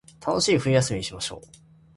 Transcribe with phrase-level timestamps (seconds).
[0.19, 1.47] 楽しい冬休みにしましょう